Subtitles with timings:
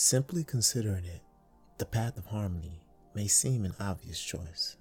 [0.00, 1.22] Simply considering it,
[1.78, 2.80] the path of harmony
[3.16, 4.76] may seem an obvious choice.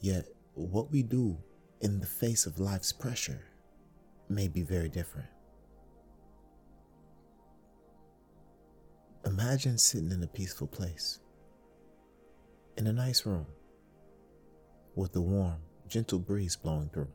[0.00, 1.38] Yet, what we do
[1.80, 3.44] in the face of life's pressure
[4.28, 5.28] may be very different.
[9.24, 11.20] Imagine sitting in a peaceful place,
[12.78, 13.46] in a nice room,
[14.96, 17.12] with a warm, gentle breeze blowing through.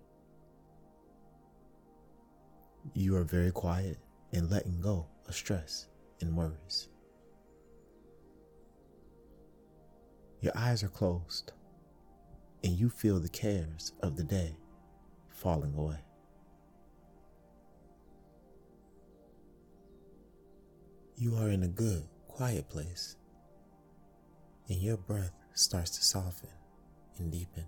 [2.94, 3.98] You are very quiet
[4.32, 5.88] and letting go of stress
[6.24, 6.88] and worries.
[10.42, 11.52] Your eyes are closed,
[12.64, 14.56] and you feel the cares of the day
[15.30, 16.00] falling away.
[21.18, 23.18] You are in a good, quiet place,
[24.70, 26.50] and your breath starts to soften
[27.18, 27.68] and deepen.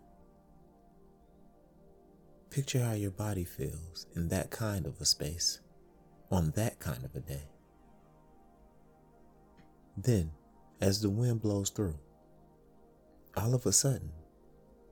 [2.50, 5.60] Picture how your body feels in that kind of a space
[6.32, 7.55] on that kind of a day.
[9.98, 10.32] Then,
[10.82, 11.98] as the wind blows through,
[13.38, 14.12] all of a sudden,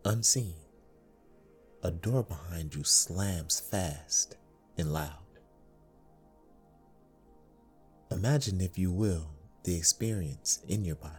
[0.05, 0.55] unseen,
[1.83, 4.37] a door behind you slams fast
[4.77, 5.17] and loud.
[8.11, 9.29] Imagine, if you will,
[9.63, 11.15] the experience in your body.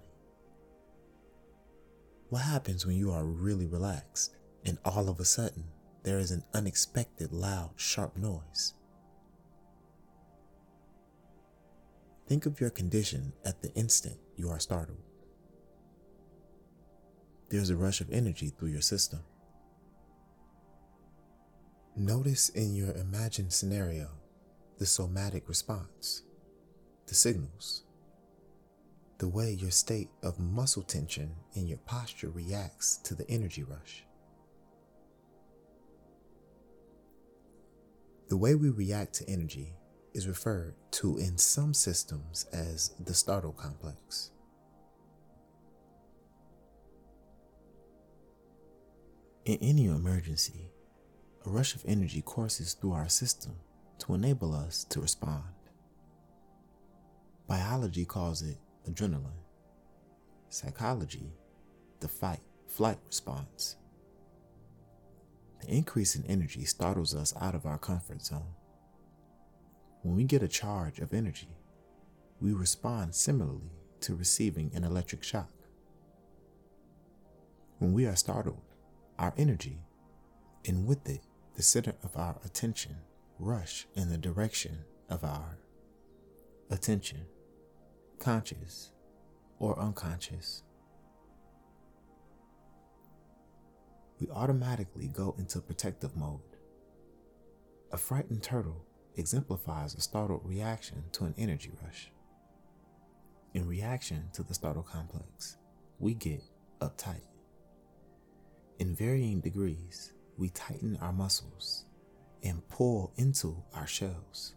[2.30, 5.64] What happens when you are really relaxed and all of a sudden
[6.02, 8.74] there is an unexpected loud, sharp noise?
[12.27, 14.98] Think of your condition at the instant you are startled.
[17.50, 19.20] There's a rush of energy through your system.
[21.97, 24.08] Notice in your imagined scenario
[24.78, 26.22] the somatic response
[27.06, 27.84] the signals,
[29.19, 34.05] the way your state of muscle tension and your posture reacts to the energy rush.
[38.29, 39.74] The way we react to energy
[40.14, 44.30] is referred to in some systems as the startle complex.
[49.45, 50.70] In any emergency,
[51.45, 53.57] a rush of energy courses through our system
[53.98, 55.42] to enable us to respond.
[57.47, 58.57] Biology calls it
[58.89, 59.42] adrenaline.
[60.48, 61.35] Psychology,
[62.01, 63.77] the fight flight response.
[65.61, 68.55] The increase in energy startles us out of our comfort zone.
[70.05, 71.48] When we get a charge of energy,
[72.39, 75.51] we respond similarly to receiving an electric shock.
[77.79, 78.61] When we are startled,
[79.19, 79.79] our energy,
[80.69, 81.23] and with it,
[81.57, 82.97] the center of our attention,
[83.39, 85.57] rush in the direction of our
[86.71, 87.25] attention
[88.19, 88.92] conscious
[89.59, 90.65] or unconscious.
[94.21, 96.41] We automatically go into protective mode.
[97.91, 98.85] A frightened turtle
[99.17, 102.11] exemplifies a startled reaction to an energy rush.
[103.55, 105.57] In reaction to the startle complex,
[105.98, 106.42] we get
[106.80, 107.27] uptight.
[108.79, 111.85] In varying degrees, we tighten our muscles
[112.42, 114.57] and pull into our shells.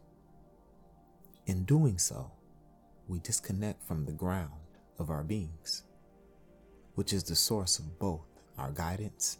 [1.46, 2.32] In doing so,
[3.08, 4.52] we disconnect from the ground
[4.98, 5.84] of our beings,
[6.96, 8.26] which is the source of both
[8.58, 9.38] our guidance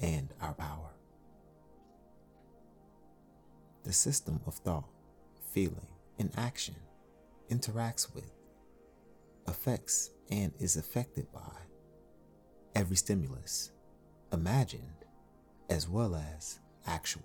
[0.00, 0.95] and our power.
[3.86, 4.88] The system of thought,
[5.52, 5.86] feeling,
[6.18, 6.74] and action
[7.48, 8.32] interacts with,
[9.46, 11.52] affects, and is affected by
[12.74, 13.70] every stimulus,
[14.32, 15.04] imagined
[15.70, 17.22] as well as actual.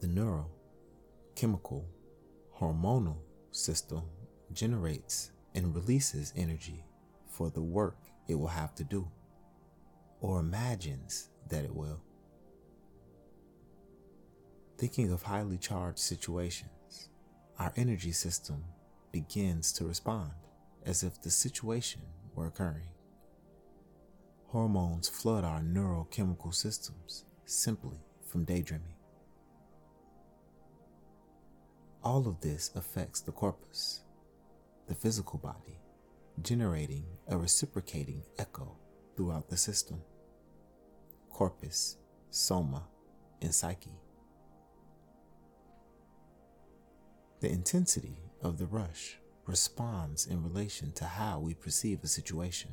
[0.00, 0.50] The neural,
[1.34, 1.88] chemical,
[2.54, 3.16] hormonal,
[3.50, 4.02] system
[4.52, 6.84] generates and releases energy
[7.28, 7.96] for the work
[8.28, 9.10] it will have to do,
[10.20, 12.02] or imagines that it will.
[14.82, 17.08] Thinking of highly charged situations,
[17.56, 18.64] our energy system
[19.12, 20.32] begins to respond
[20.84, 22.00] as if the situation
[22.34, 22.88] were occurring.
[24.48, 28.96] Hormones flood our neurochemical systems simply from daydreaming.
[32.02, 34.02] All of this affects the corpus,
[34.88, 35.78] the physical body,
[36.42, 38.76] generating a reciprocating echo
[39.16, 40.02] throughout the system.
[41.30, 41.98] Corpus,
[42.30, 42.82] soma,
[43.40, 44.00] and psyche.
[47.42, 52.70] The intensity of the rush responds in relation to how we perceive a situation.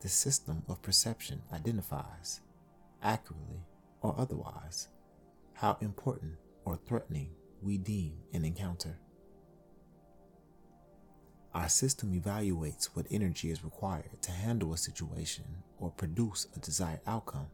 [0.00, 2.40] The system of perception identifies,
[3.02, 3.66] accurately
[4.00, 4.88] or otherwise,
[5.52, 8.98] how important or threatening we deem an encounter.
[11.52, 15.44] Our system evaluates what energy is required to handle a situation
[15.78, 17.48] or produce a desired outcome,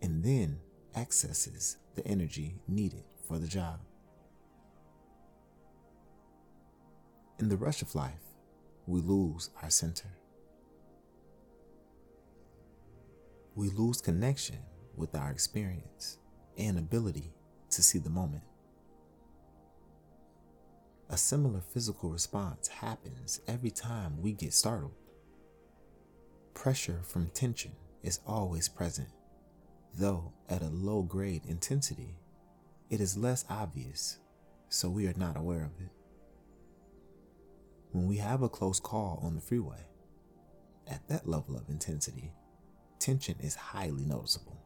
[0.00, 0.60] and then
[0.94, 3.80] accesses the energy needed for the job.
[7.38, 8.32] In the rush of life,
[8.86, 10.08] we lose our center.
[13.54, 14.60] We lose connection
[14.96, 16.16] with our experience
[16.56, 17.34] and ability
[17.70, 18.42] to see the moment.
[21.10, 24.94] A similar physical response happens every time we get startled.
[26.54, 27.72] Pressure from tension
[28.02, 29.08] is always present,
[29.92, 32.16] though at a low grade intensity,
[32.88, 34.20] it is less obvious,
[34.70, 35.95] so we are not aware of it.
[37.96, 39.80] When we have a close call on the freeway,
[40.86, 42.30] at that level of intensity,
[42.98, 44.60] tension is highly noticeable.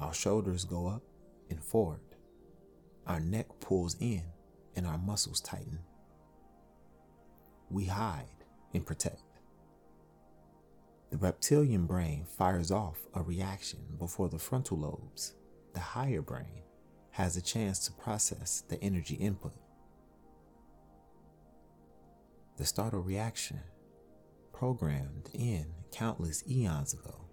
[0.00, 1.04] Our shoulders go up
[1.48, 2.00] and forward.
[3.06, 4.24] Our neck pulls in
[4.74, 5.78] and our muscles tighten.
[7.70, 8.44] We hide
[8.74, 9.22] and protect.
[11.10, 15.34] The reptilian brain fires off a reaction before the frontal lobes,
[15.74, 16.64] the higher brain,
[17.12, 19.52] has a chance to process the energy input.
[22.60, 23.58] The startle reaction,
[24.52, 27.24] programmed in countless eons ago,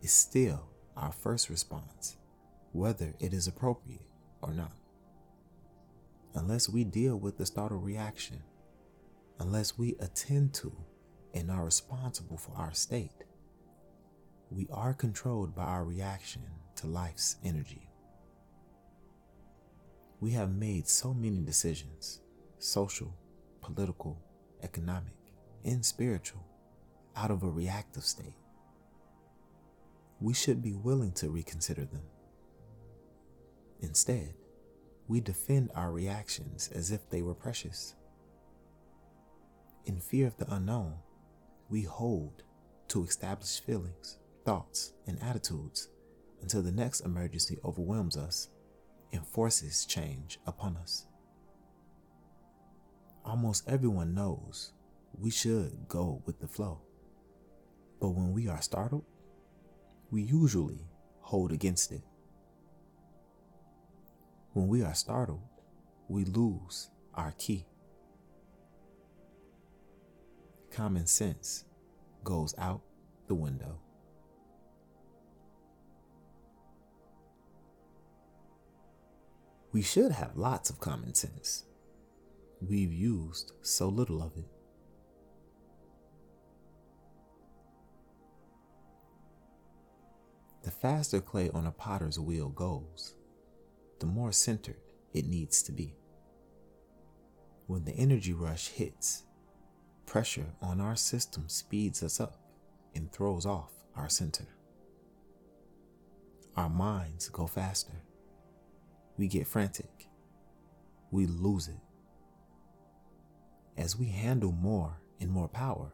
[0.00, 2.16] is still our first response,
[2.72, 4.06] whether it is appropriate
[4.40, 4.72] or not.
[6.36, 8.42] Unless we deal with the startle reaction,
[9.40, 10.74] unless we attend to
[11.34, 13.24] and are responsible for our state,
[14.50, 16.40] we are controlled by our reaction
[16.76, 17.90] to life's energy.
[20.18, 22.22] We have made so many decisions
[22.58, 23.14] social,
[23.60, 24.22] political,
[24.62, 25.12] economic,
[25.64, 26.44] and spiritual
[27.16, 28.36] out of a reactive state
[30.20, 32.02] we should be willing to reconsider them.
[33.80, 34.34] Instead,
[35.08, 37.94] we defend our reactions as if they were precious.
[39.84, 40.94] In fear of the unknown,
[41.68, 42.42] we hold
[42.88, 45.88] to established feelings, thoughts, and attitudes
[46.40, 48.48] until the next emergency overwhelms us
[49.12, 51.06] and forces change upon us.
[53.26, 54.72] Almost everyone knows
[55.18, 56.80] we should go with the flow.
[58.00, 59.04] But when we are startled,
[60.12, 60.86] we usually
[61.22, 62.02] hold against it.
[64.52, 65.42] When we are startled,
[66.08, 67.66] we lose our key.
[70.70, 71.64] Common sense
[72.22, 72.82] goes out
[73.26, 73.80] the window.
[79.72, 81.64] We should have lots of common sense.
[82.60, 84.48] We've used so little of it.
[90.62, 93.14] The faster clay on a potter's wheel goes,
[94.00, 94.80] the more centered
[95.12, 95.94] it needs to be.
[97.66, 99.24] When the energy rush hits,
[100.06, 102.40] pressure on our system speeds us up
[102.94, 104.46] and throws off our center.
[106.56, 108.02] Our minds go faster.
[109.16, 110.08] We get frantic.
[111.10, 111.85] We lose it.
[113.76, 115.92] As we handle more and more power,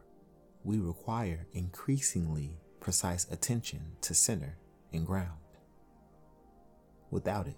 [0.63, 4.57] we require increasingly precise attention to center
[4.93, 5.39] and ground.
[7.11, 7.57] Without it,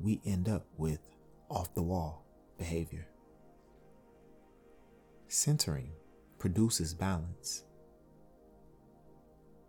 [0.00, 1.00] we end up with
[1.48, 2.24] off the wall
[2.58, 3.06] behavior.
[5.28, 5.90] Centering
[6.38, 7.64] produces balance.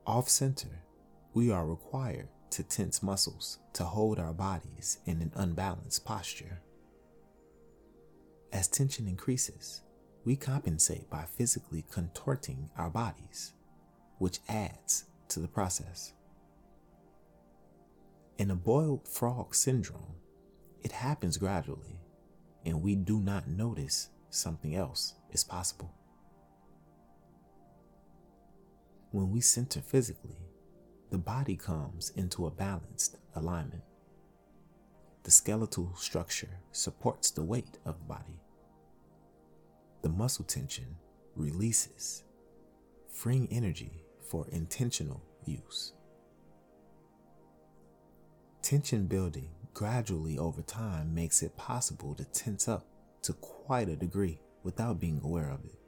[0.05, 0.83] Off center,
[1.33, 6.61] we are required to tense muscles to hold our bodies in an unbalanced posture.
[8.53, 9.81] As tension increases,
[10.25, 13.53] we compensate by physically contorting our bodies,
[14.19, 16.13] which adds to the process.
[18.37, 20.17] In a boiled frog syndrome,
[20.83, 21.99] it happens gradually,
[22.63, 25.91] and we do not notice something else is possible.
[29.09, 30.37] When we center physically,
[31.09, 33.83] the body comes into a balanced alignment.
[35.23, 38.42] The skeletal structure supports the weight of the body.
[40.03, 40.97] The muscle tension
[41.37, 42.25] releases,
[43.07, 45.93] freeing energy for intentional use.
[48.61, 52.85] Tension building gradually over time makes it possible to tense up
[53.21, 55.79] to quite a degree without being aware of it.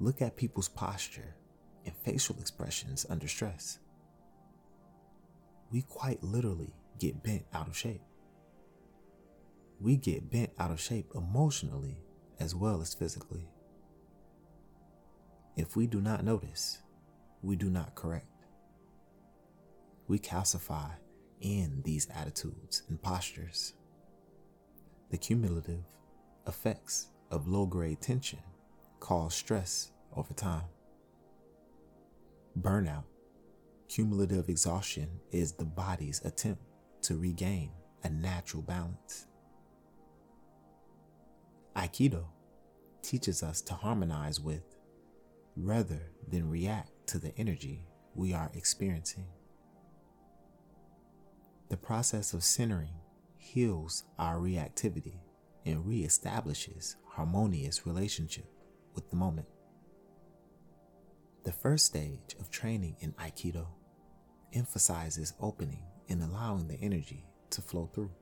[0.00, 1.36] Look at people's posture
[1.84, 3.80] and facial expressions under stress.
[5.70, 8.00] We quite literally get bent out of shape.
[9.78, 11.98] We get bent out of shape emotionally
[12.40, 13.48] as well as physically.
[15.56, 16.82] If we do not notice,
[17.42, 18.34] we do not correct
[20.06, 20.90] we calcify
[21.40, 23.74] in these attitudes and postures.
[25.10, 25.84] The cumulative
[26.46, 28.40] effects of low grade tension
[29.00, 30.64] cause stress over time.
[32.60, 33.04] Burnout,
[33.88, 36.62] cumulative exhaustion, is the body's attempt
[37.02, 37.70] to regain
[38.02, 39.26] a natural balance.
[41.76, 42.26] Aikido
[43.02, 44.62] teaches us to harmonize with
[45.56, 49.26] rather than react to the energy we are experiencing.
[51.68, 52.94] The process of centering
[53.36, 55.18] heals our reactivity
[55.66, 58.46] and reestablishes harmonious relationship
[58.94, 59.48] with the moment.
[61.44, 63.66] The first stage of training in Aikido
[64.52, 68.12] emphasizes opening and allowing the energy to flow through.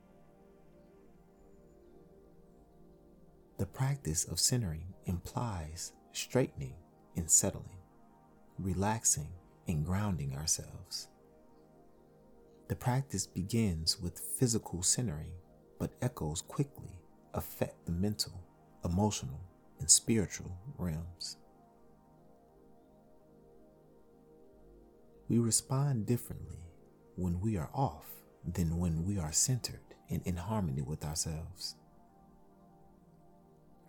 [3.63, 6.75] The practice of centering implies straightening
[7.15, 7.79] and settling,
[8.59, 9.29] relaxing
[9.69, 11.07] and grounding ourselves.
[12.67, 15.31] The practice begins with physical centering,
[15.79, 16.99] but echoes quickly
[17.35, 18.33] affect the mental,
[18.85, 19.39] emotional,
[19.79, 21.37] and spiritual realms.
[25.29, 26.67] We respond differently
[27.15, 28.07] when we are off
[28.45, 31.77] than when we are centered and in harmony with ourselves.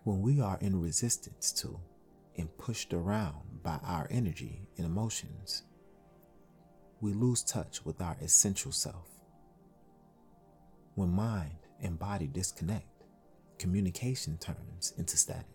[0.04, 1.80] When we are in resistance to
[2.38, 5.64] and pushed around by our energy and emotions,
[7.00, 9.08] we lose touch with our essential self.
[10.96, 13.06] When mind and body disconnect,
[13.58, 15.48] communication turns into static.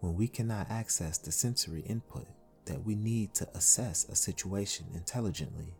[0.00, 2.26] When we cannot access the sensory input
[2.66, 5.74] that we need to assess a situation intelligently,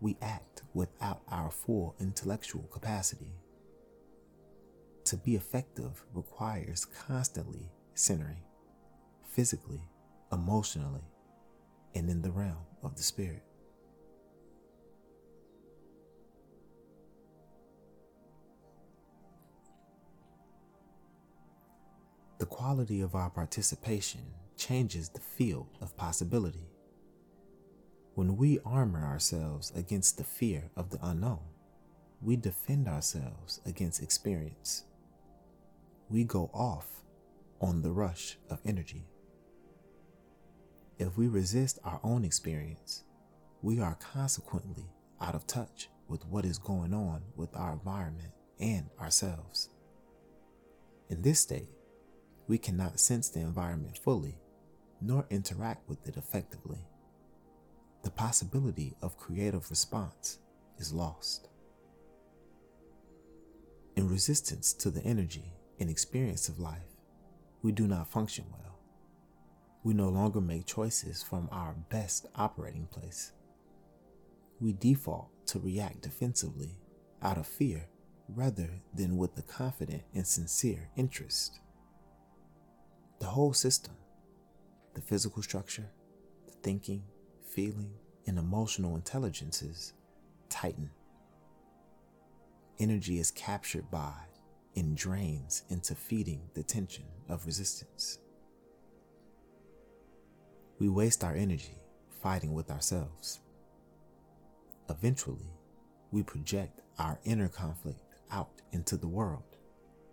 [0.00, 3.32] we act without our full intellectual capacity.
[5.12, 8.44] To be effective requires constantly centering,
[9.28, 9.82] physically,
[10.32, 11.04] emotionally,
[11.94, 13.42] and in the realm of the spirit.
[22.38, 24.22] The quality of our participation
[24.56, 26.70] changes the field of possibility.
[28.14, 31.44] When we armor ourselves against the fear of the unknown,
[32.22, 34.84] we defend ourselves against experience.
[36.12, 37.04] We go off
[37.58, 39.06] on the rush of energy.
[40.98, 43.04] If we resist our own experience,
[43.62, 44.90] we are consequently
[45.22, 49.70] out of touch with what is going on with our environment and ourselves.
[51.08, 51.70] In this state,
[52.46, 54.36] we cannot sense the environment fully
[55.00, 56.84] nor interact with it effectively.
[58.04, 60.40] The possibility of creative response
[60.76, 61.48] is lost.
[63.96, 66.96] In resistance to the energy and experience of life,
[67.60, 68.78] we do not function well.
[69.82, 73.32] We no longer make choices from our best operating place.
[74.60, 76.78] We default to react defensively
[77.20, 77.88] out of fear
[78.28, 81.58] rather than with the confident and sincere interest.
[83.18, 83.94] The whole system
[84.94, 85.90] the physical structure,
[86.46, 87.02] the thinking,
[87.48, 87.94] feeling,
[88.26, 89.94] and emotional intelligences
[90.50, 90.90] tighten.
[92.78, 94.12] Energy is captured by
[94.76, 98.18] and drains into feeding the tension of resistance.
[100.78, 101.78] We waste our energy
[102.22, 103.40] fighting with ourselves.
[104.88, 105.52] Eventually,
[106.10, 108.00] we project our inner conflict
[108.30, 109.56] out into the world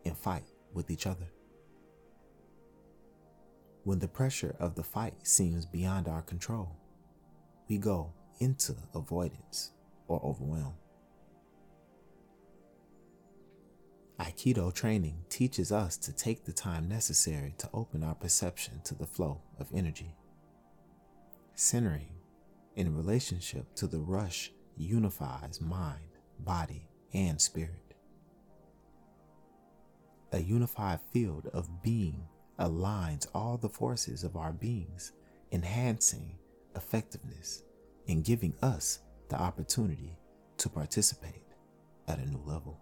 [0.05, 1.31] and fight with each other.
[3.83, 6.75] When the pressure of the fight seems beyond our control,
[7.67, 9.71] we go into avoidance
[10.07, 10.73] or overwhelm.
[14.19, 19.07] Aikido training teaches us to take the time necessary to open our perception to the
[19.07, 20.13] flow of energy.
[21.55, 22.11] Centering
[22.75, 27.93] in relationship to the rush unifies mind, body, and spirit.
[30.33, 32.27] A unified field of being
[32.59, 35.13] aligns all the forces of our beings,
[35.53, 36.37] enhancing
[36.75, 37.63] effectiveness
[38.09, 38.99] and giving us
[39.29, 40.17] the opportunity
[40.57, 41.45] to participate
[42.07, 42.79] at a new level.